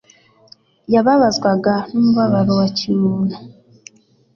yababazwaga 0.93 1.73
n'umubabaro 1.91 2.51
wa 2.59 2.67
kimuntu. 2.77 3.37